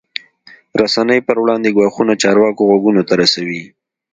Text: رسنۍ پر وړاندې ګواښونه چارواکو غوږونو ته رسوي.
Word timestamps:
رسنۍ 0.81 1.19
پر 1.27 1.37
وړاندې 1.43 1.69
ګواښونه 1.75 2.13
چارواکو 2.23 2.63
غوږونو 2.69 3.01
ته 3.07 3.13
رسوي. 3.21 3.63